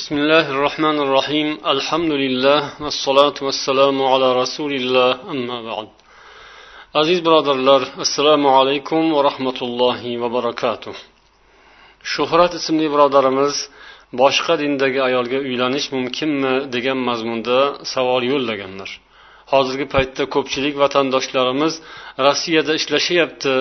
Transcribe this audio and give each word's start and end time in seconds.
بسم 0.00 0.14
الله 0.22 0.46
الرحمن 0.54 0.96
الرحيم 1.06 1.48
الحمد 1.74 2.12
لله 2.22 2.60
والصلاة 2.84 3.38
والسلام 3.46 3.96
على 4.12 4.28
رسول 4.42 4.72
الله 4.80 5.10
أما 5.34 5.58
بعد 5.68 5.88
aziz 7.00 7.18
birodarlar 7.26 7.82
assalomu 8.04 8.48
alaykum 8.58 9.02
va 9.14 9.20
rahmatullohi 9.28 10.20
va 10.22 10.28
barakatuh 10.36 10.94
shuhrat 12.12 12.52
ismli 12.60 12.86
birodarimiz 12.94 13.54
boshqa 14.20 14.54
dindagi 14.62 15.00
ayolga 15.08 15.38
uylanish 15.48 15.86
mumkinmi 15.96 16.54
degan 16.74 16.98
mazmunda 17.08 17.58
savol 17.94 18.22
yo'llaganlar 18.32 18.90
Hozirgi 19.52 19.86
paytda 19.94 20.22
ko'pchilik 20.34 20.74
vatandoshlarimiz 20.82 21.74
rossiyada 22.26 22.72
ishlashyapti 22.80 23.54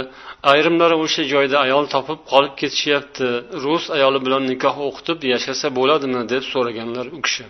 ayrimlari 0.51 0.95
o'sha 1.03 1.23
joyda 1.33 1.57
ayol 1.65 1.85
topib 1.95 2.19
qolib 2.31 2.53
ketishyapti 2.61 3.27
rus 3.63 3.85
ayoli 3.97 4.19
bilan 4.25 4.43
nikoh 4.51 4.75
o'qitib 4.87 5.19
yashasa 5.33 5.67
bo'ladimi 5.77 6.21
deb 6.33 6.43
so'raganlar 6.53 7.05
u 7.17 7.19
kishi. 7.25 7.45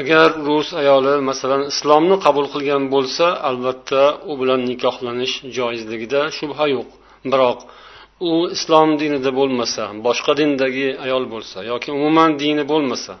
Agar 0.00 0.28
rus 0.48 0.68
ayoli 0.82 1.14
masalan 1.30 1.62
islomni 1.72 2.16
qabul 2.26 2.46
qilgan 2.54 2.82
bo'lsa 2.94 3.26
albatta 3.48 4.02
u 4.30 4.32
bilan 4.40 4.60
nikohlanish 4.70 5.34
joizligida 5.56 6.20
shubha 6.38 6.66
yo'q. 6.74 6.88
Biroq 7.32 7.58
u 8.28 8.32
islom 8.56 8.90
dinida 9.00 9.30
bo'lmasa 9.38 9.82
boshqa 10.06 10.32
dindagi 10.40 10.88
ayol 11.04 11.24
bo'lsa 11.34 11.58
yoki 11.70 11.88
umuman 11.98 12.30
dini 12.42 12.64
bo'lmasa 12.72 13.12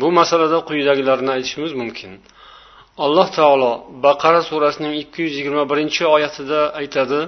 bu 0.00 0.08
masalada 0.20 0.58
quyidagilarni 0.68 1.30
aytishimiz 1.36 1.72
mumkin. 1.80 2.12
alloh 3.05 3.27
taolo 3.37 3.71
baqara 4.05 4.41
surasining 4.49 4.93
ikki 5.03 5.19
yuz 5.25 5.33
yigirma 5.39 5.63
birinchi 5.71 6.03
oyatida 6.15 6.59
aytadi 6.79 7.21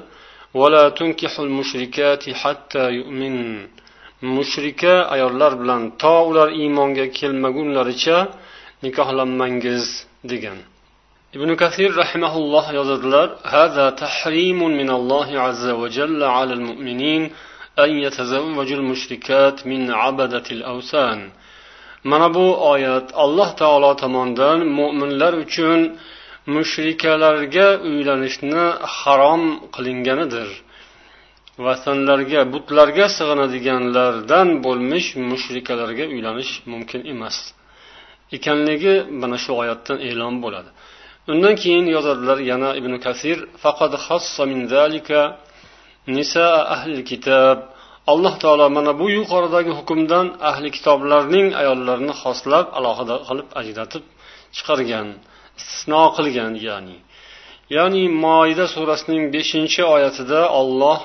mushrika 4.22 4.94
ayollar 5.14 5.52
bilan 5.62 5.82
to 6.02 6.14
ular 6.30 6.50
iymonga 6.62 7.06
kelmagunlaricha 7.20 8.18
nikohlanmangiz 8.84 9.86
degan 10.32 10.58
ibn 11.36 11.50
kasir 11.62 11.90
rahimaulloh 12.02 12.66
yozadilar 12.80 13.28
هذا 13.56 13.86
تحريم 14.04 14.60
من 14.80 14.90
الله 15.00 15.30
عز 15.46 15.68
وجل 15.82 16.22
على 16.38 16.54
المؤمنين 16.60 17.24
أن 17.84 17.90
يتزوجوا 18.06 18.78
المشركات 18.82 19.58
من 19.72 19.82
عبدة 20.02 20.48
الأوثان 20.58 21.20
mana 22.11 22.29
bu 22.37 22.47
oyat 22.73 23.07
alloh 23.25 23.51
taolo 23.61 23.91
tomonidan 24.03 24.59
mo'minlar 24.79 25.33
uchun 25.45 25.81
mushrikalarga 26.55 27.69
uylanishni 27.89 28.65
harom 28.99 29.43
qilinganidir 29.75 30.49
vatanlarga 31.67 32.41
butlarga 32.53 33.07
sig'inadiganlardan 33.19 34.49
bo'lmish 34.65 35.09
mushrikalarga 35.31 36.05
uylanish 36.15 36.53
mumkin 36.73 37.01
emas. 37.13 37.37
Ekanligi 38.37 38.95
mana 39.21 39.37
shu 39.45 39.51
oyatdan 39.63 39.99
e'lon 40.09 40.35
bo'ladi. 40.45 40.71
Undan 41.33 41.55
keyin 41.63 41.87
yozadilar 41.97 42.39
yana 42.51 42.71
ibn 42.81 42.93
kasir 43.07 43.39
faqad 43.63 43.93
min 44.53 44.61
zalika 44.75 45.21
nisa 46.17 46.47
ahli 46.75 47.01
kitob 47.11 47.59
alloh 48.12 48.34
taolo 48.44 48.66
mana 48.78 48.92
bu 49.00 49.06
yuqoridagi 49.18 49.72
hukmdan 49.80 50.26
ahli 50.50 50.70
kitoblarning 50.76 51.48
ayollarini 51.62 52.14
xoslab 52.24 52.66
alohida 52.78 53.16
qilib 53.28 53.48
ajratib 53.62 54.04
chiqargan 54.56 55.08
istisno 55.60 56.04
qilgan 56.18 56.54
ya'ni 56.68 56.98
ya'ni 57.76 58.04
moida 58.26 58.66
surasining 58.76 59.24
beshinchi 59.36 59.82
oyatida 59.96 60.42
olloh 60.62 61.00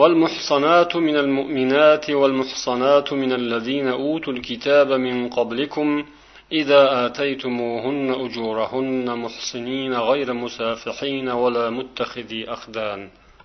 والمحصنات 0.00 0.92
من 0.96 1.16
المؤمنات 1.24 2.10
والمحصنات 2.10 3.08
من 3.12 3.32
الذين 3.40 3.88
أوتوا 3.88 4.32
الكتاب 4.32 4.88
من 4.92 5.16
قبلكم 5.28 6.04
إذا 6.52 7.06
آتيتموهن 7.06 8.08
أجورهن 8.24 9.18
محصنين 9.24 9.92
غير 9.94 10.32
مسافحين 10.32 11.28
ولا 11.28 11.70
متخذي 11.70 12.40
أخدان 12.56 13.00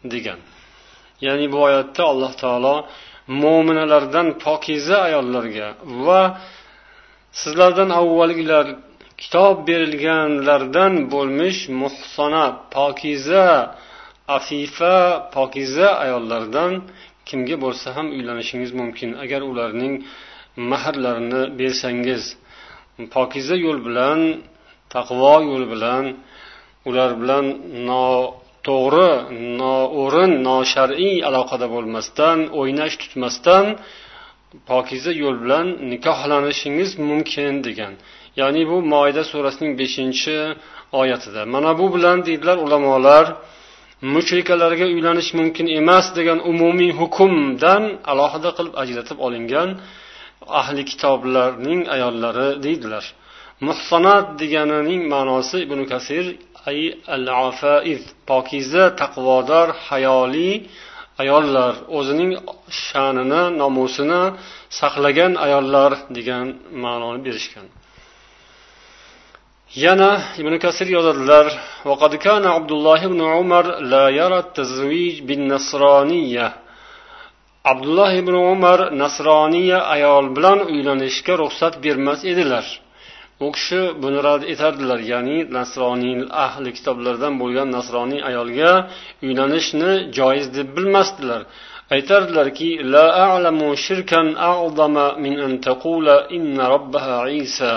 degan 0.05 0.39
ya'ni 1.26 1.46
bu 1.52 1.58
oyatda 1.68 2.02
alloh 2.12 2.32
taolo 2.42 2.76
mo'minalardan 3.42 4.28
pokiza 4.44 4.96
ayollarga 5.08 5.68
va 6.06 6.22
sizlardan 7.40 7.90
avvalgilar 8.00 8.66
kitob 9.20 9.56
berilganlardan 9.68 10.92
bo'lmish 11.12 11.60
muhsona 11.82 12.44
pokiza 12.76 13.46
afifa 14.38 14.96
pokiza 15.36 15.88
ayollardan 16.04 16.72
kimga 17.28 17.56
bo'lsa 17.64 17.88
ham 17.96 18.06
uylanishingiz 18.16 18.72
mumkin. 18.80 19.10
Agar 19.24 19.40
ularning 19.50 19.94
mahrlarini 20.70 21.42
bersangiz 21.60 22.22
pokiza 23.14 23.56
yo'l 23.64 23.78
bilan 23.86 24.20
taqvo 24.94 25.34
yo'li 25.48 25.66
bilan 25.74 26.04
ular 26.88 27.10
bilan 27.20 27.44
no 27.88 28.04
to'g'ri 28.66 29.10
noo'rin 29.60 30.32
noshar'iy 30.48 31.16
aloqada 31.28 31.66
bo'lmasdan 31.74 32.38
o'ynash 32.60 32.96
tutmasdan 33.02 33.64
pokiza 34.70 35.12
yo'l 35.22 35.36
bilan 35.44 35.66
nikohlanishingiz 35.92 36.90
mumkin 37.08 37.54
degan. 37.66 37.94
Ya'ni 38.40 38.62
bu 38.70 38.76
moida 38.92 39.22
surasining 39.30 39.72
beshinchi 39.80 40.36
oyatida. 41.00 41.42
Mana 41.54 41.70
bu 41.80 41.86
bilan 41.94 42.18
deydilar 42.26 42.56
ulamolar 42.66 43.26
mushrikalarga 44.14 44.86
uylanish 44.94 45.30
mumkin 45.38 45.66
emas 45.80 46.06
degan 46.18 46.38
umumiy 46.50 46.92
hukmdan 47.00 47.82
alohida 48.12 48.50
qilib 48.56 48.74
ajratib 48.82 49.18
olingan 49.26 49.68
ahli 50.60 50.82
kitoblarning 50.90 51.80
ayollari 51.94 52.48
deydilar. 52.66 53.04
Muhsanat 53.68 54.26
deganining 54.40 55.02
ma'nosi 55.14 55.56
ibn 55.66 55.80
kasir 55.92 56.24
pokiza 58.29 58.85
taqvodor 59.01 59.67
hayoli 59.87 60.51
ayollar 61.21 61.73
o'zining 61.97 62.31
sha'nini 62.85 63.43
nomusini 63.61 64.23
saqlagan 64.79 65.33
ayollar 65.45 65.91
degan 66.17 66.45
ma'noni 66.83 67.19
berishgan 67.25 67.67
yana 69.83 70.11
ibn 70.41 70.53
kasir 70.63 70.87
yozadilar 70.97 71.47
وقد 71.89 72.13
كان 72.25 72.43
عبد 72.55 72.71
الله 72.77 73.01
بن 73.13 73.21
عمر 73.33 73.65
لا 73.93 74.05
يرى 74.19 74.39
التزويج 74.45 75.15
بالنصرانية 75.27 76.47
abdulloh 77.71 78.11
ibn 78.21 78.33
umar 78.53 78.79
nasroniya 79.01 79.79
ayol 79.95 80.25
bilan 80.35 80.59
uylanishga 80.71 81.33
ruxsat 81.41 81.73
bermas 81.83 82.19
edilar 82.31 82.65
U 83.46 83.48
kishi 83.56 83.80
buni 84.02 84.18
rad 84.26 84.42
etardilar 84.52 85.00
ya'ni 85.12 85.38
nasroniy 85.56 86.18
ahli 86.46 86.70
kitoblardan 86.76 87.34
bo'lgan 87.42 87.68
nasroniy 87.76 88.20
ayolga 88.30 88.72
uylanishni 89.26 89.92
joiz 90.18 90.46
deb 90.56 90.68
bilmasdilar. 90.76 91.42
Aytardilarki 91.94 92.70
la 92.92 93.06
a'lamu 93.26 93.68
shirkan 93.84 94.26
a'zama 94.50 95.06
min 95.24 95.34
an 95.46 95.52
taqula 95.66 96.16
inna 96.36 96.64
robbaha 96.74 97.20
isa. 97.44 97.74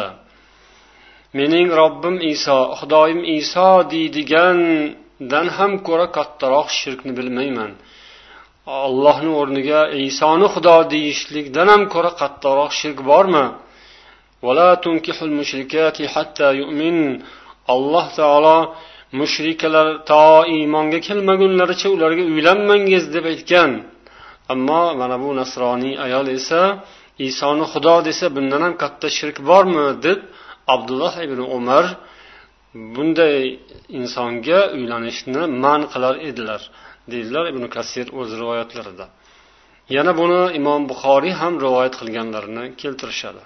Mening 1.38 1.68
robbim 1.82 2.16
iso 2.34 2.60
xudoyim 2.80 3.22
iso 3.40 3.70
deydigandan 3.94 5.48
ham 5.58 5.72
ko'ra 5.88 6.08
kattaroq 6.18 6.68
shirkni 6.80 7.12
bilmayman. 7.20 7.72
Ollohni 8.88 9.32
o'rniga 9.42 9.82
isoni 10.08 10.48
xudo 10.54 10.78
deyishlikdan 10.94 11.68
ham 11.74 11.84
ko'ra 11.94 12.12
qattiqroq 12.22 12.72
shirk 12.80 13.00
bormi? 13.10 13.46
Alloh 17.74 18.06
taolo 18.20 18.58
mushrikalar 19.20 19.88
to 20.10 20.26
iymonga 20.56 21.00
kelmagunlaricha 21.08 21.88
ularga 21.96 22.24
uylanmangiz 22.32 23.04
deb 23.16 23.26
aytgan. 23.34 23.72
Ammo 24.54 24.82
mana 25.00 25.18
bu 25.24 25.30
nasroniy 25.40 25.94
ayol 26.06 26.28
esa 26.38 26.62
isoni 27.28 27.66
xudo 27.72 27.96
desa 28.08 28.26
bundan 28.36 28.62
ham 28.66 28.74
katta 28.82 29.08
shirk 29.18 29.38
bormi 29.50 29.86
deb 30.06 30.20
abdulloh 30.74 31.14
ibn 31.26 31.40
umar 31.58 31.86
bunday 32.96 33.38
insonga 34.00 34.60
uylanishni 34.78 35.42
man 35.64 35.82
qilar 35.94 36.16
edilar 36.30 36.62
deydilar 37.12 37.46
ibn 37.52 37.64
kasir 37.76 38.08
o'z 38.20 38.30
rivoyatlarida. 38.42 39.06
Yana 39.96 40.12
buni 40.20 40.42
imom 40.60 40.82
buxoriy 40.92 41.34
ham 41.42 41.54
rivoyat 41.66 41.94
qilganlarini 42.00 42.64
keltirishadi. 42.82 43.44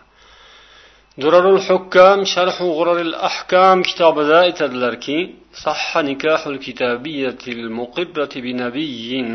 Durarul 1.21 1.60
hukkam 1.68 2.19
sharhu 2.33 2.66
g'uraril 2.77 3.13
ahkam 3.30 3.77
kitobida 3.89 4.38
aytadilarki 4.45 5.18
sahha 5.63 6.00
nikahul 6.10 6.57
kitabiyatil 6.66 7.63
muqibbati 7.80 8.38
bi 8.45 8.51
nabiyyin. 8.63 9.30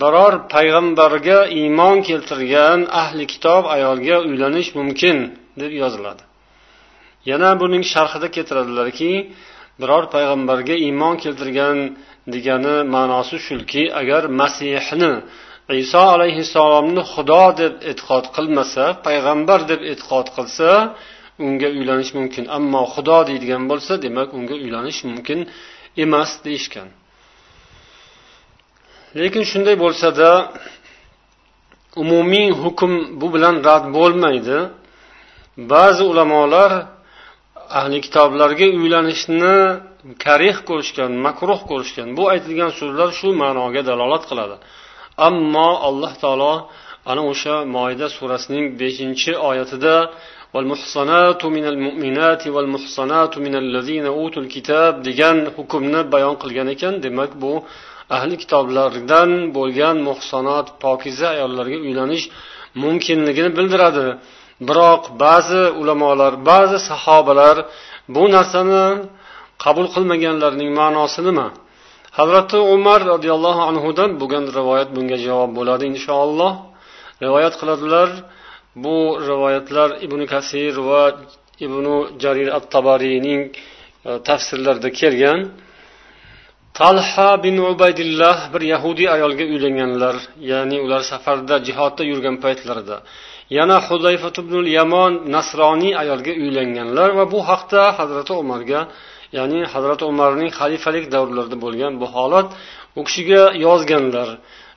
Biror 0.00 0.34
payg'ambarga 0.54 1.38
iymon 1.60 1.96
keltirgan 2.08 2.78
ahli 3.02 3.24
kitob 3.32 3.62
ayolga 3.76 4.16
uylanish 4.28 4.70
mumkin 4.78 5.16
deb 5.60 5.72
yoziladi. 5.82 6.22
Yana 7.30 7.50
buning 7.60 7.84
sharhida 7.92 8.28
keltiradilarki 8.36 9.12
biror 9.80 10.04
payg'ambarga 10.14 10.74
iymon 10.86 11.14
keltirgan 11.24 11.78
degani 12.34 12.76
ma'nosi 12.94 13.36
shuki 13.46 13.82
agar 14.00 14.22
masihni 14.40 15.12
iso 15.74 16.02
alayhissalomni 16.14 17.02
xudo 17.12 17.44
deb 17.60 17.74
e'tiqod 17.90 18.24
qilmasa 18.36 18.84
payg'ambar 19.06 19.60
deb 19.70 19.80
e'tiqod 19.92 20.26
qilsa 20.36 20.70
unga 21.46 21.68
uylanish 21.78 22.12
mumkin. 22.18 22.44
Ammo 22.58 22.82
xudo 22.94 23.18
deydigan 23.28 23.62
bo'lsa 23.70 23.92
demak 24.04 24.28
unga 24.38 24.54
uylanish 24.64 25.00
mumkin 25.08 25.38
emas 26.04 26.30
deyishgan. 26.44 26.88
Lekin 29.20 29.44
shunday 29.50 29.76
bo'lsada 29.84 30.30
umumiy 32.02 32.48
hukm 32.62 32.92
bu 33.20 33.26
bilan 33.34 33.54
rad 33.68 33.84
bo'lmaydi. 33.96 34.58
Ba'zi 35.72 36.02
ulamolar 36.12 36.72
ahli 37.78 37.98
kitoblarga 38.06 38.66
uylanishni 38.80 39.56
karih 40.24 40.56
ko'rishgan 40.68 41.10
makruh 41.26 41.60
ko'rishgan. 41.70 42.08
Bu 42.18 42.22
aytilgan 42.32 42.70
so'zlar 42.80 43.08
shu 43.18 43.28
ma'noga 43.42 43.82
dalolat 43.90 44.24
qiladi. 44.30 44.56
ammo 45.27 45.69
alloh 45.87 46.13
taolo 46.23 46.53
ana 47.11 47.21
o'sha 47.31 47.55
moyda 47.75 48.07
surasining 48.17 48.65
beshinchi 48.79 49.31
oyatida 49.49 49.95
والمحصنات 50.55 51.41
من 51.57 51.65
المؤمنات 51.73 52.43
والمحصنات 52.55 53.33
من 53.45 53.53
الذين 53.63 54.05
أوتوا 54.17 54.41
الكتاب 54.45 54.93
degan 55.07 55.37
hukmni 55.55 56.01
bayon 56.13 56.35
qilgan 56.41 56.67
ekan 56.75 56.93
demak 57.03 57.31
bu 57.41 57.53
ahli 58.15 58.35
kitoblardan 58.41 59.29
bo'lgan 59.57 59.97
muhsonot 60.07 60.67
pokiza 60.83 61.27
ayollarga 61.35 61.77
uylanish 61.87 62.25
mumkinligini 62.83 63.49
bildiradi 63.57 64.07
biroq 64.67 65.03
ba'zi 65.23 65.63
ulamolar 65.81 66.33
ba'zi 66.49 66.77
sahobalar 66.89 67.57
bu 68.15 68.23
narsani 68.35 68.83
qabul 69.63 69.87
qilmaganlarning 69.93 70.69
ma'nosi 70.79 71.19
nima 71.27 71.47
Hazrati 72.18 72.58
umar 72.76 73.00
roziyallohu 73.12 73.62
anhudan 73.70 74.10
bo'lgan 74.20 74.44
rivoyat 74.58 74.88
bunga 74.96 75.16
javob 75.26 75.50
bo'ladi 75.58 75.84
inshaalloh 75.92 76.52
rivoyat 77.24 77.54
qiladilar. 77.60 78.08
Bu 78.84 78.96
rivoyatlar 79.28 79.90
ibn 80.06 80.20
kasir 80.32 80.74
va 80.88 81.02
ibn 81.66 81.84
jarir 82.22 82.48
at 82.56 82.64
tabariyning 82.74 83.42
e, 84.08 84.10
tafsirlarida 84.28 84.90
kelgan. 85.00 85.40
Talha 86.80 87.30
bin 87.44 87.56
ubaydillah 87.72 88.36
bir 88.54 88.62
yahudiy 88.74 89.08
ayolga 89.16 89.44
uylanganlar 89.52 90.16
ya'ni 90.50 90.76
ular 90.84 91.02
safarda 91.12 91.56
jihodda 91.66 92.02
yurgan 92.10 92.36
paytlarida. 92.44 92.96
Yana 93.58 93.78
huzayfa 93.88 94.28
ibn 94.42 94.54
yamon 94.78 95.12
nasroniy 95.36 95.92
ayolga 96.02 96.32
uylanganlar 96.42 97.08
va 97.18 97.24
bu 97.32 97.40
haqda 97.50 97.82
hazrati 97.98 98.32
umarga 98.42 98.80
ya'ni 99.36 99.60
hazrati 99.72 100.04
umarning 100.12 100.50
xalifalik 100.58 101.04
davrlarida 101.14 101.56
bo'lgan 101.64 101.92
bu 102.00 102.06
holat 102.14 102.48
u 102.98 103.00
kishiga 103.06 103.42
yozganlar 103.66 104.28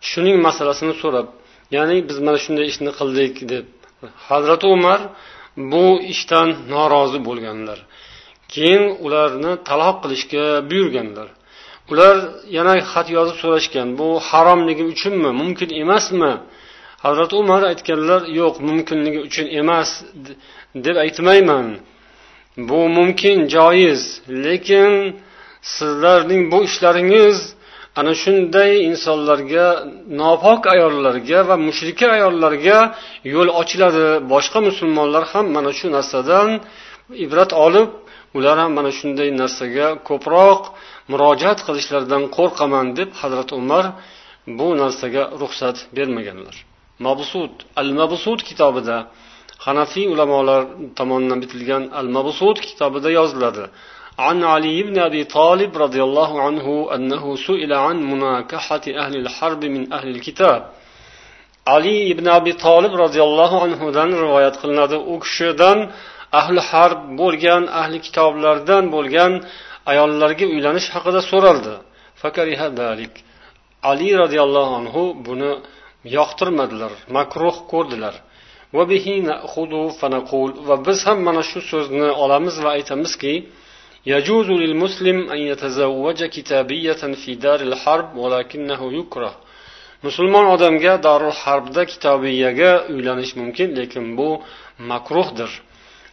shuning 0.09 0.37
masalasini 0.47 0.93
so'rab 1.01 1.27
ya'ni 1.75 1.97
biz 2.09 2.17
mana 2.25 2.37
shunday 2.43 2.65
ishni 2.71 2.91
qildik 2.99 3.33
deb. 3.51 3.65
Hazrati 4.29 4.65
umar 4.75 4.99
bu 5.71 5.85
ishdan 6.13 6.47
norozi 6.73 7.19
bo'lganlar. 7.27 7.79
Keyin 8.53 8.83
ularni 9.05 9.51
taloq 9.69 9.95
qilishga 10.03 10.45
buyurganlar. 10.69 11.27
Ular 11.91 12.15
yana 12.57 12.73
xat 12.91 13.07
yozib 13.17 13.37
so'rashgan 13.43 13.87
bu 13.99 14.07
haromligi 14.29 14.83
uchunmi 14.93 15.29
mumkin 15.41 15.69
emasmi? 15.83 16.33
Hazrati 17.05 17.35
umar 17.43 17.61
aytganlar 17.71 18.21
yo'q 18.39 18.55
mumkinligi 18.67 19.19
uchun 19.27 19.45
emas 19.61 19.89
deb 20.85 20.95
aytmayman. 21.05 21.67
Bu 22.69 22.79
mumkin 22.97 23.37
joiz. 23.55 24.01
Lekin 24.45 24.91
sizlarning 25.61 26.51
bu 26.51 26.57
ishlaringiz 26.67 27.37
ana 27.99 28.13
shunday 28.23 28.71
insonlarga 28.89 29.67
nopok 30.21 30.61
ayollarga 30.73 31.39
va 31.49 31.55
mushrika 31.67 32.07
ayollarga 32.17 32.77
yo'l 33.33 33.49
ochiladi. 33.61 34.07
Boshqa 34.33 34.59
musulmonlar 34.69 35.23
ham 35.31 35.45
mana 35.55 35.71
shu 35.79 35.87
narsadan 35.97 36.49
ibrat 37.25 37.51
olib 37.65 37.89
ular 38.37 38.55
ham 38.61 38.71
mana 38.77 38.91
shunday 38.99 39.29
narsaga 39.41 39.87
ko'proq 40.09 40.61
murojaat 41.11 41.59
qilishlaridan 41.67 42.23
qo'rqaman 42.37 42.85
deb 42.99 43.09
hazrati 43.21 43.53
umar 43.61 43.85
bu 44.59 44.67
narsaga 44.81 45.23
ruxsat 45.41 45.77
bermaganlar. 45.97 46.55
Mabsud 47.05 47.53
al 47.81 47.89
mabsud 47.99 48.39
kitobida 48.49 48.97
hanafiy 49.66 50.06
ulamolar 50.14 50.60
tomonidan 50.98 51.38
bitilgan 51.42 51.82
al 52.00 52.08
mabsud 52.16 52.56
kitobida 52.66 53.10
yoziladi 53.18 53.66
عن 54.26 54.38
علي 54.54 54.82
بن 54.88 54.96
أبي 55.08 55.22
طالب 55.38 55.72
رضي 55.84 56.02
الله 56.08 56.42
عنه 56.46 56.66
أنه 56.94 57.24
سئل 57.46 57.72
عن 57.84 57.96
مناكحة 58.12 58.84
أهل 59.02 59.14
الحرب 59.22 59.62
من 59.74 59.82
أهل 59.92 60.08
الكتاب 60.14 60.60
ali 61.66 61.96
ibn 62.12 62.26
abi 62.38 62.52
tolib 62.66 62.92
roziyallohu 63.04 63.56
anhudan 63.66 64.10
rivoyat 64.22 64.54
qilinadi 64.62 64.96
u 65.12 65.14
kishidan 65.24 65.78
ahli 66.40 66.60
harb 66.70 67.00
bo'lgan 67.20 67.62
ahli 67.80 67.98
kitoblardan 68.06 68.84
bo'lgan 68.94 69.32
ayollarga 69.92 70.44
uylanish 70.54 70.88
haqida 70.94 71.20
so'raldi 71.30 71.74
ali 73.90 74.08
roziyallohu 74.22 74.72
anhu 74.80 75.02
buni 75.26 75.52
yoqtirmadilar 76.16 76.92
makruh 77.16 77.56
ko'rdilar 77.72 78.14
va 80.68 80.76
biz 80.86 80.98
ham 81.06 81.18
mana 81.28 81.42
shu 81.50 81.60
so'zni 81.70 82.08
olamiz 82.24 82.54
va 82.64 82.70
aytamizki 82.76 83.34
يجوز 84.14 84.48
للمسلم 84.62 85.18
أن 85.34 85.38
يتزوج 85.50 86.24
كتابية 86.24 86.92
في 87.22 87.34
دار 87.34 87.60
الحرب 87.60 88.16
ولكنه 88.16 88.92
يكره 89.00 89.34
musulmon 90.04 90.46
odamga 90.54 90.94
darul 91.02 91.32
harbda 91.42 91.82
kitobiyaga 91.90 92.70
uylanish 92.92 93.32
mumkin 93.40 93.68
lekin 93.78 94.06
bu 94.18 94.28
makruhdir 94.90 95.50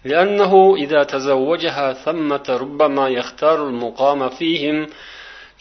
لأنه 0.06 0.76
إذا 0.84 1.04
تزوجها 1.04 1.94
ثمة 1.94 2.48
ربما 2.50 3.06
يختار 3.10 3.58
المقام 3.70 4.30
فيهم 4.30 4.88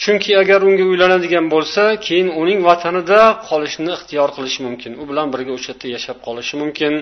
chunki 0.02 0.32
agar 0.42 0.60
unga 0.70 0.86
uylanadigan 0.92 1.46
bo'lsa 1.54 1.84
keyin 2.06 2.30
uning 2.42 2.60
vatanida 2.70 3.20
qolishni 3.50 3.90
ixtiyor 3.98 4.30
qilishi 4.36 4.60
mumkin. 4.68 4.92
U 5.02 5.04
bilan 5.10 5.28
birga 5.34 5.52
o'sha 5.58 5.72
yerda 5.72 5.88
yashab 5.96 6.18
qolishi 6.28 6.56
mumkin. 6.62 6.94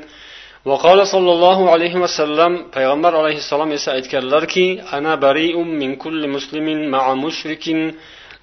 Vaqola 0.72 1.06
sollallohu 1.14 1.64
alayhi 1.76 1.98
vasallam 2.06 2.54
payg'ambar 2.76 3.14
alayhissalom 3.22 3.70
esa 3.78 3.90
aytganlarki 3.98 4.66
ana 4.96 5.14
barium 5.26 5.70
min 5.82 5.92
kulli 6.04 6.28
muslimin 6.36 6.80
maa 6.94 7.12
mushrikin 7.26 7.80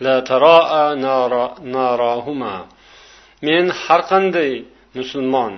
la 0.04 0.16
taraa 0.30 0.86
narahuma. 1.74 2.54
Men 3.46 3.64
har 3.82 4.00
qanday 4.12 4.50
musulmon 4.98 5.52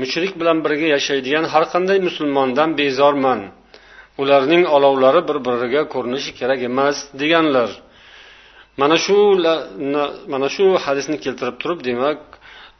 mushrik 0.00 0.32
bilan 0.40 0.58
birga 0.64 0.86
yashaydigan 0.96 1.44
har 1.52 1.64
qanday 1.72 1.98
musulmondan 2.08 2.70
bezorman. 2.80 3.40
Ularning 4.22 4.64
olovlari 4.76 5.20
bir 5.28 5.38
biriga 5.46 5.82
ko'rinishi 5.94 6.30
kerak 6.38 6.60
emas 6.70 6.96
deganlar. 7.20 7.70
Mana 8.80 8.96
shu 9.04 9.18
mana 10.32 10.48
shu 10.54 10.66
hadisni 10.84 11.16
keltirib 11.24 11.56
turib 11.62 11.78
demak 11.88 12.18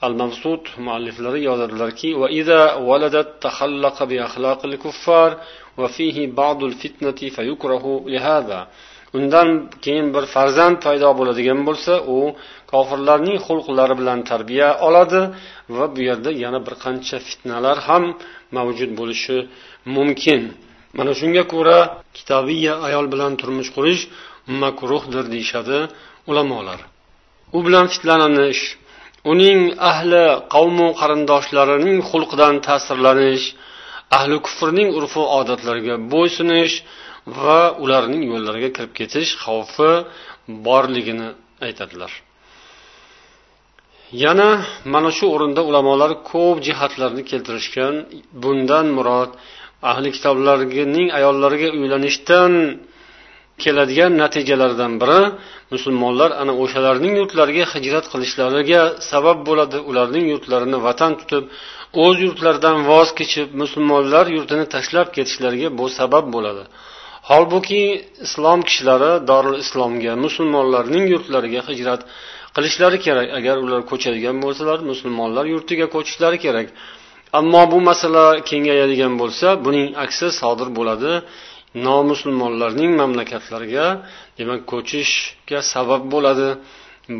al 0.07 0.15
mavsud 0.21 0.63
mualliflari 0.87 1.41
yozadilarki 1.49 2.09
undan 9.19 9.49
keyin 9.85 10.07
bir 10.15 10.25
farzand 10.35 10.77
paydo 10.85 11.09
bo'ladigan 11.21 11.61
bo'lsa 11.69 11.95
u 12.17 12.19
kofirlarning 12.73 13.39
xulqlari 13.47 13.95
bilan 14.01 14.19
tarbiya 14.31 14.69
oladi 14.87 15.21
va 15.77 15.85
bu 15.95 16.01
yerda 16.09 16.31
yana 16.45 16.59
bir 16.67 16.75
qancha 16.85 17.17
fitnalar 17.29 17.77
ham 17.89 18.05
mavjud 18.57 18.91
bo'lishi 19.01 19.37
mumkin. 19.97 20.41
Mana 20.99 21.13
shunga 21.21 21.45
ko'ra 21.53 21.79
kitobiya 22.17 22.73
ayol 22.89 23.07
bilan 23.13 23.33
turmush 23.41 23.71
qurish 23.77 24.03
makruhdir 24.63 25.25
deyishadi 25.35 25.79
ulamolar. 26.31 26.81
U 27.57 27.59
bilan 27.67 27.87
fitnalanish 27.93 28.63
uning 29.33 29.61
ahli 29.91 30.25
qavmu 30.55 30.89
qarindoshlarining 31.01 31.99
xulqidan 32.11 32.55
ta'sirlanish 32.67 33.45
ahli 34.17 34.37
kufrning 34.47 34.89
urfu 34.99 35.23
odatlariga 35.39 35.95
bo'ysunish 36.13 36.75
va 37.45 37.61
ularning 37.85 38.23
yo'llariga 38.33 38.71
kirib 38.77 38.93
ketish 39.01 39.31
xavfi 39.45 39.93
borligini 40.67 41.29
aytadilar. 41.67 42.13
Yana 44.25 44.51
mana 44.95 45.11
shu 45.17 45.27
o'rinda 45.35 45.63
ulamolar 45.71 46.11
ko'p 46.31 46.57
jihatlarni 46.67 47.23
keltirishgan. 47.31 47.95
Bundan 48.43 48.87
murod 48.97 49.31
ahli 49.91 50.09
kitoblarning 50.17 51.09
ayollariga 51.19 51.69
uylanishdan 51.79 52.53
keladigan 53.65 54.13
natijalardan 54.23 54.93
biri 55.03 55.21
musulmonlar 55.75 56.31
ana 56.43 56.53
o'shalarning 56.63 57.15
yurtlariga 57.21 57.65
hijrat 57.75 58.07
qilishlariga 58.13 58.83
sabab 59.11 59.39
bo'ladi. 59.49 59.79
Ularning 59.91 60.25
yurtlarini 60.33 60.79
vatan 60.87 61.13
tutib 61.21 61.45
o'z 62.05 62.17
yurtlaridan 62.27 62.77
voz 62.91 63.09
kechib 63.19 63.49
musulmonlar 63.63 64.25
yurtini 64.37 64.65
tashlab 64.75 65.09
ketishlariga 65.17 65.69
bu 65.79 65.87
sabab 65.99 66.25
bo'ladi. 66.35 66.65
Holbuki 67.31 67.83
islom 68.27 68.61
kishilari 68.69 69.13
dorul 69.31 69.57
islomga 69.65 70.13
musulmonlarning 70.25 71.05
yurtlariga 71.15 71.61
hijrat 71.69 72.01
qilishlari 72.57 72.99
kerak. 73.07 73.29
Agar 73.39 73.57
ular 73.65 73.81
ko'chadigan 73.91 74.37
bo'lsalar 74.45 74.79
musulmonlar 74.91 75.45
yurtiga 75.55 75.87
ko'chishlari 75.95 76.39
kerak. 76.47 76.67
Ammo 77.39 77.63
bu 77.73 77.79
masala 77.89 78.25
kengayadigan 78.51 79.13
bo'lsa 79.21 79.49
buning 79.67 79.89
aksi 80.05 80.27
sodir 80.41 80.69
bo'ladi. 80.79 81.13
Nomusulmonlarning 81.87 82.93
mamlakatlariga 83.00 83.87
demak 84.38 84.61
ko'chishga 84.73 85.61
sabab 85.73 86.02
bo'ladi. 86.14 86.49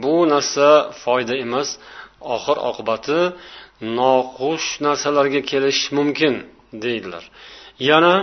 Bu 0.03 0.17
narsa 0.33 0.69
foyda 1.03 1.35
emas. 1.45 1.69
Oxir 2.35 2.57
oqibati 2.69 3.19
noxush 3.99 4.67
narsalarga 4.87 5.41
kelish 5.51 5.81
mumkin 5.97 6.35
deydilar. 6.85 7.25
Yana 7.91 8.15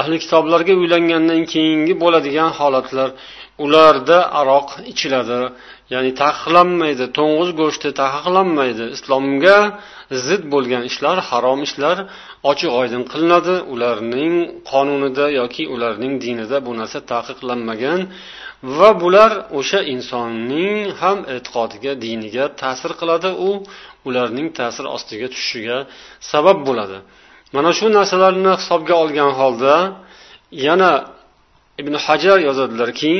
ahli 0.00 0.16
kitoblarga 0.24 0.74
uylangandan 0.82 1.42
keyingi 1.52 1.94
bo'ladigan 2.02 2.50
holatlar. 2.58 3.08
Ularda 3.64 4.18
aroq 4.40 4.68
ichiladi. 4.92 5.38
Ya'ni 5.92 6.10
taqiqlanmaydi 6.22 7.04
to'ng'iz 7.18 7.50
go'shti 7.60 7.88
taqiqlanmaydi. 8.02 8.84
Islomga 8.96 9.58
zid 10.26 10.42
bo'lgan 10.52 10.82
ishlar 10.90 11.16
harom 11.28 11.60
ishlar 11.68 11.96
ochiq 12.50 12.70
oydin 12.80 13.02
qilinadi. 13.12 13.54
Ularning 13.72 14.34
qonunida 14.70 15.26
yoki 15.40 15.64
ularning 15.74 16.14
dinida 16.24 16.56
bu 16.66 16.72
narsa 16.80 16.98
taqiqlanmagan 17.12 18.00
va 18.78 18.90
bular 19.02 19.32
o'sha 19.58 19.80
insonning 19.94 20.76
ham 21.00 21.18
e'tiqodiga 21.34 21.92
diniga 22.04 22.44
ta'sir 22.62 22.92
qiladi. 23.00 23.30
U 23.48 23.50
ularning 24.08 24.48
ta'sir 24.58 24.84
ostiga 24.96 25.26
tushishiga 25.32 25.78
sabab 26.32 26.58
bo'ladi. 26.68 26.98
Mana 27.56 27.70
shu 27.78 27.86
narsalarni 27.98 28.52
hisobga 28.60 28.94
olgan 29.02 29.30
holda 29.40 29.74
yana 30.66 30.92
ibn 31.80 31.94
hajar 32.06 32.38
yozadilarki 32.48 33.14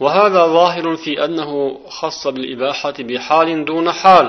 وهذا 0.00 0.42
ظاهر 0.46 0.96
في 0.96 1.24
أنه 1.24 1.80
خاص 1.88 2.26
بالإباحة 2.26 2.94
بحال 3.08 3.64
دون 3.64 3.92
حال 3.92 4.28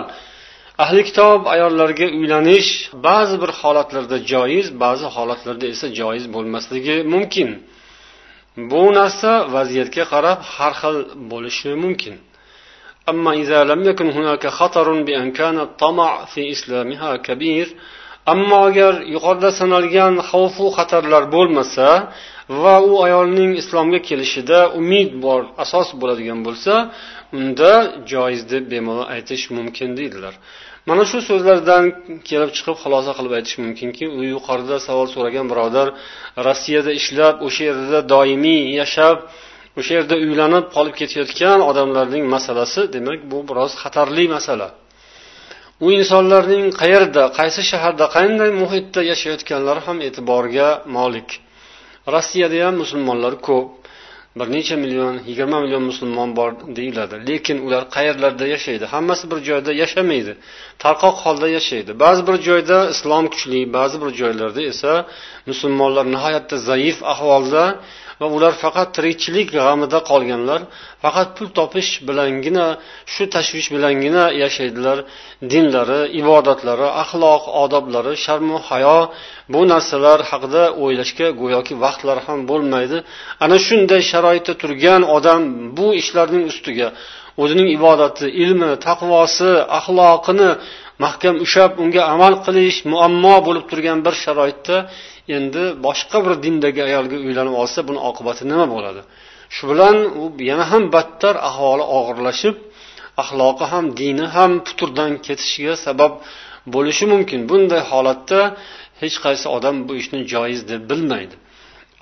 ahli 0.78 1.04
kitob 1.10 1.42
ayollarga 1.54 2.08
uylanish 2.20 2.70
ba'zi 3.08 3.36
bir 3.42 3.52
holatlarda 3.62 4.18
joiz 4.32 4.68
ba'zi 4.84 5.08
holatlarda 5.16 5.66
esa 5.74 5.88
joiz 6.00 6.24
bo'lmasligi 6.36 6.96
mumkin 7.14 7.50
bu 8.72 8.84
narsa 9.00 9.32
vaziyatga 9.56 10.04
qarab 10.14 10.40
har 10.56 10.74
xil 10.82 10.98
bo'lishi 11.32 11.72
mumkin 11.86 12.16
أما 13.12 13.32
إذا 13.34 13.60
لم 13.64 13.82
يكن 13.90 14.08
هناك 14.18 14.48
خطر 14.48 14.88
بأن 15.08 15.32
كان 15.40 15.60
الطمع 15.60 16.26
في 16.26 16.52
إسلامها 16.52 17.12
كبير 17.28 17.68
ammo 18.33 18.57
agar 18.69 18.95
yuqorida 19.15 19.51
sanalgan 19.61 20.15
xavfu 20.31 20.67
xatarlar 20.77 21.25
bo'lmasa 21.35 21.87
va 22.63 22.75
u 22.91 22.93
ayolning 23.07 23.53
islomga 23.63 24.01
kelishida 24.09 24.59
umid 24.81 25.11
bor 25.25 25.41
asos 25.65 25.89
bo'ladigan 26.01 26.41
bo'lsa 26.47 26.75
unda 27.39 27.73
joiz 28.13 28.43
deb 28.53 28.65
bemalol 28.73 29.07
aytish 29.15 29.45
mumkin 29.57 29.91
deydilar. 29.99 30.35
Mana 30.89 31.03
shu 31.11 31.19
so'zlardan 31.29 31.85
kelib 32.29 32.51
chiqib 32.57 32.77
xulosa 32.83 33.11
qilib 33.19 33.33
aytish 33.39 33.57
mumkinki 33.65 34.05
u 34.19 34.21
yuqorida 34.33 34.77
savol 34.87 35.09
so'ragan 35.15 35.47
birodar 35.53 35.89
rossiyada 36.47 36.93
ishlab 37.01 37.35
o'sha 37.47 37.63
yerda 37.69 37.99
doimiy 38.15 38.63
yashab 38.81 39.17
o'sha 39.79 39.93
yerda 39.99 40.17
uylanib 40.25 40.65
qolib 40.77 40.95
ketayotgan 41.01 41.59
odamlarning 41.71 42.25
masalasi 42.35 42.81
demak 42.95 43.21
bu 43.31 43.39
biroz 43.49 43.73
xatarli 43.83 44.25
masala. 44.37 44.69
U 45.85 45.89
insonlarning 45.99 46.67
qayerda 46.81 47.23
qaysi 47.39 47.63
shaharda 47.71 48.07
qanday 48.17 48.51
muhitda 48.63 49.01
yashayotganlari 49.11 49.81
ham 49.87 49.99
e'tiborga 50.07 50.69
molik. 50.97 51.29
Rossiyada 52.15 52.59
ham 52.67 52.75
musulmonlar 52.83 53.35
ko'p. 53.49 53.69
Bir 54.39 54.49
necha 54.57 54.77
million 54.85 55.15
yigirma 55.29 55.59
million 55.65 55.85
musulmon 55.91 56.31
bor 56.39 56.51
deyiladi. 56.79 57.15
Lekin 57.29 57.59
ular 57.67 57.83
qayerlarda 57.97 58.47
yashaydi? 58.55 58.85
Hammasi 58.95 59.25
bir 59.31 59.39
joyda 59.49 59.73
yashamaydi. 59.83 60.33
Tarqoq 60.85 61.17
holda 61.25 61.49
yashaydi. 61.57 61.91
Ba'zi 62.05 62.23
bir 62.29 62.37
joyda 62.49 62.79
islom 62.95 63.25
kuchli 63.33 63.61
ba'zi 63.77 63.97
bir 64.03 64.11
joylarda 64.21 64.63
esa 64.73 64.93
musulmonlar 65.51 66.05
nihoyatda 66.15 66.57
zaif 66.71 66.99
ahvolda 67.13 67.65
va 68.21 68.27
ular 68.37 68.53
faqat 68.63 68.89
tirikchilik 68.97 69.49
g'amida 69.57 69.99
qolganlar 70.11 70.61
faqat 71.05 71.29
pul 71.37 71.49
topish 71.59 71.91
bilangina 72.09 72.67
shu 73.13 73.25
tashvish 73.35 73.69
bilangina 73.75 74.25
yashaydilar. 74.43 74.99
Dinlari 75.53 76.01
ibodatlari 76.21 76.89
axloq 77.03 77.43
odoblari 77.63 78.13
sharmu 78.25 78.57
hayo 78.69 78.99
bu 79.53 79.61
narsalar 79.73 80.19
haqida 80.31 80.63
o'ylashga 80.83 81.29
go'yoki 81.41 81.75
vaqtlari 81.85 82.23
ham 82.27 82.39
bo'lmaydi. 82.51 82.99
Ana 83.45 83.57
shunday 83.67 84.03
sharoitda 84.11 84.53
turgan 84.63 85.03
odam 85.17 85.43
bu 85.79 85.87
ishlarning 86.01 86.45
ustiga 86.53 86.89
o'zining 87.43 87.69
ibodati 87.77 88.27
ilmi 88.45 88.71
taqvosi 88.87 89.51
axloqini 89.79 90.51
mahkam 91.05 91.35
ushlab 91.45 91.73
unga 91.83 92.03
amal 92.15 92.35
qilish 92.47 92.79
muammo 92.93 93.37
bo'lib 93.47 93.65
turgan 93.71 93.99
bir 94.07 94.15
sharoitda 94.25 94.77
endi 95.37 95.65
boshqa 95.87 96.19
bir 96.25 96.35
dindagi 96.45 96.81
ayolga 96.89 97.17
uylanib 97.27 97.55
olsa 97.63 97.81
buni 97.89 98.01
oqibati 98.09 98.43
nima 98.53 98.67
bo'ladi? 98.75 99.01
Shu 99.55 99.65
bilan 99.71 99.97
u 100.23 100.25
yana 100.51 100.65
ham 100.73 100.83
battar 100.95 101.35
ahvoli 101.49 101.85
og'irlashib 101.99 102.57
axloqi 103.23 103.65
ham 103.73 103.85
dini 104.01 104.27
ham 104.37 104.53
puturdan 104.67 105.13
ketishiga 105.27 105.75
sabab 105.87 106.13
bo'lishi 106.75 107.05
mumkin. 107.13 107.41
Bunday 107.51 107.83
holatda 107.91 108.41
hech 109.03 109.17
qaysi 109.25 109.47
odam 109.57 109.77
bu 109.89 109.93
ishni 110.03 110.21
joiz 110.33 110.61
deb 110.71 110.83
bilmaydi. 110.91 111.35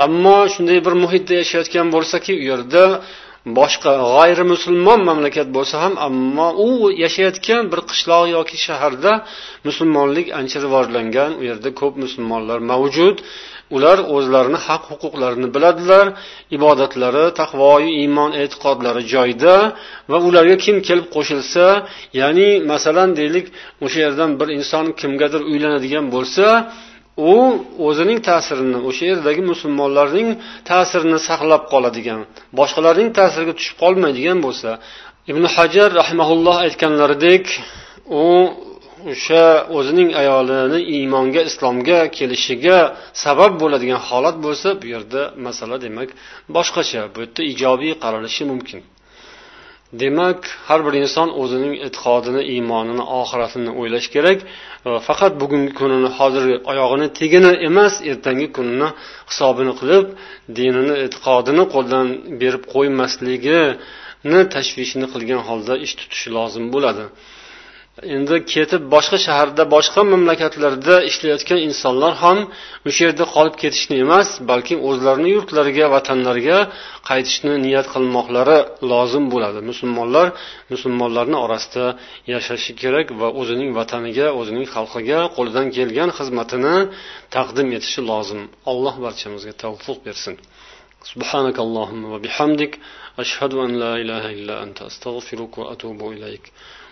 Ammo 0.04 0.38
shunday 0.54 0.78
bir 0.87 0.95
muhitda 1.02 1.35
yashayotgan 1.42 1.87
bo'lsaki 1.95 2.33
u 2.40 2.42
yerda 2.50 2.85
boshqa 3.58 3.92
g'ayri 4.14 4.44
musulmon 4.52 5.00
mamlakat 5.08 5.48
bo'lsa 5.56 5.76
ham 5.84 5.94
ammo 6.08 6.48
u 6.66 6.68
yashayotgan 7.04 7.62
bir 7.72 7.80
qishloq 7.90 8.24
yoki 8.36 8.56
shaharda 8.66 9.12
musulmonlik 9.68 10.26
ancha 10.40 10.58
rivojlangan 10.64 11.30
u 11.40 11.42
yerda 11.48 11.70
ko'p 11.80 11.94
musulmonlar 12.04 12.58
mavjud. 12.70 13.16
Ular 13.76 13.98
o'zlarini 14.16 14.58
haq 14.66 14.82
huquqlarini 14.90 15.48
biladilar 15.54 16.06
ibodatlari 16.56 17.24
taqvoyi 17.40 17.90
iymon 18.02 18.30
e'tiqodlari 18.42 19.02
joyida 19.14 19.54
va 20.10 20.18
ularga 20.28 20.56
kim 20.64 20.76
kelib 20.88 21.06
qo'shilsa 21.16 21.64
ya'ni 22.20 22.48
masalan 22.72 23.10
deylik 23.18 23.46
o'sha 23.84 23.98
yerdan 24.04 24.30
bir 24.40 24.48
inson 24.58 24.86
kimgadir 25.00 25.42
uylanadigan 25.50 26.06
bo'lsa 26.14 26.46
u 27.16 27.35
o'zining 27.88 28.18
ta'sirini 28.28 28.78
o'sha 28.88 29.04
yerdagi 29.12 29.42
musulmonlarning 29.52 30.28
ta'sirini 30.70 31.18
saqlab 31.28 31.62
qoladigan 31.73 32.20
boshqalarning 32.58 33.11
ta'siriga 33.18 33.54
tushib 33.58 33.76
qolmaydigan 33.82 34.38
bo'lsa 34.46 34.70
ibn 35.30 35.44
hajar 35.56 35.88
rahimaulloh 36.00 36.56
aytganlaridek 36.66 37.44
u 38.23 38.26
o'sha 39.12 39.44
o'zining 39.78 40.11
ayolini 40.23 40.80
iymonga 40.96 41.42
islomga 41.50 41.99
kelishiga 42.16 42.78
sabab 43.25 43.52
bo'ladigan 43.62 44.00
holat 44.08 44.37
bo'lsa 44.46 44.68
bu 44.80 44.87
yerda 44.94 45.23
masala 45.46 45.76
demak 45.87 46.08
boshqacha 46.56 47.02
bu 47.14 47.18
yerda 47.23 47.42
ijobiy 47.52 47.92
qaralishi 48.04 48.44
mumkin. 48.52 48.82
Demak 49.92 50.40
har 50.68 50.80
bir 50.86 50.94
inson 51.02 51.28
o'zining 51.42 51.74
e'tiqodini 51.86 52.42
iymonini 52.54 53.04
oxiratini 53.20 53.70
o'ylash 53.80 54.08
kerak. 54.14 54.38
Faqat 55.06 55.32
bugungi 55.42 55.72
kunini 55.80 56.08
hozirgi 56.18 56.56
oyog'ini 56.70 57.08
tegini 57.18 57.52
emas 57.68 57.94
ertangi 58.10 58.46
kunini 58.56 58.88
hisobini 59.30 59.72
qilib 59.80 60.06
dinini 60.58 60.94
e'tiqodini 61.04 61.64
qo'ldan 61.74 62.06
berib 62.40 62.64
qo'ymasligini 62.74 64.40
tashvishini 64.54 65.06
qilgan 65.14 65.40
holda 65.48 65.74
ish 65.84 65.94
tutishi 66.00 66.28
lozim 66.36 66.64
bo'ladi. 66.74 67.04
endi 68.15 68.35
ketib 68.53 68.81
boshqa 68.93 69.17
shaharda 69.25 69.63
boshqa 69.75 70.01
mamlakatlarda 70.13 70.95
ishlayotgan 71.09 71.59
insonlar 71.67 72.13
ham 72.23 72.38
o'sha 72.89 73.01
yerda 73.07 73.25
qolib 73.35 73.55
ketishni 73.61 73.95
emas 74.05 74.27
balki 74.51 74.75
o'zlarini 74.89 75.29
yurtlariga 75.35 75.85
vatanlariga 75.95 76.59
qaytishni 77.09 77.53
niyat 77.65 77.88
qilmoqlari 77.93 78.57
lozim 78.91 79.25
bo'ladi 79.33 79.59
musulmonlar 79.71 80.27
musulmonlarni 80.73 81.38
orasida 81.45 81.85
yashashi 82.33 82.71
kerak 82.81 83.07
va 83.19 83.27
o'zining 83.41 83.69
vataniga 83.79 84.27
o'zining 84.39 84.65
xalqiga 84.75 85.19
qo'lidan 85.35 85.67
kelgan 85.77 86.09
xizmatini 86.17 86.75
taqdim 87.35 87.67
etishi 87.77 88.01
lozim 88.11 88.41
alloh 88.71 88.95
barchamizga 89.05 89.53
tavfiq 89.63 90.00
bersin 90.07 90.35
سبحانك 91.11 91.57
اللهم 91.65 92.01
وبحمدك 92.13 92.73
أشهد 93.23 93.53
أن 93.65 93.71
لا 93.83 93.93
إله 94.03 94.23
إلا 94.38 94.55
أنت 94.65 94.77
أستغفرك 94.89 95.53
وأتوب 95.61 96.00
إليك 96.15 96.45